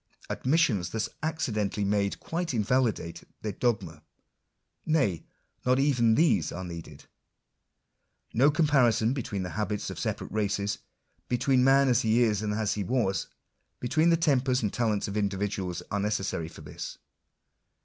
Admissions 0.31 0.89
thus 0.89 1.07
accidentally 1.21 1.83
made 1.83 2.19
quite 2.19 2.55
invalidate 2.55 3.23
their 3.43 3.51
dogma. 3.51 4.01
Nay, 4.83 5.27
not 5.63 5.77
even 5.77 6.15
these 6.15 6.51
are 6.51 6.63
needed. 6.63 7.05
No 8.33 8.49
comparison 8.49 9.13
between 9.13 9.43
the 9.43 9.51
habits 9.51 9.91
of 9.91 9.99
separate 9.99 10.31
races— 10.31 10.79
between 11.27 11.63
man 11.63 11.87
as 11.87 12.01
he 12.01 12.23
is 12.23 12.41
and 12.41 12.51
as 12.55 12.73
he 12.73 12.83
was— 12.83 13.27
between 13.79 14.09
the 14.09 14.17
tempers 14.17 14.63
and 14.63 14.73
talents 14.73 15.07
of 15.07 15.15
individuals— 15.15 15.83
are 15.91 15.99
neces 15.99 16.25
sary 16.25 16.47
for 16.47 16.61
this. 16.61 16.97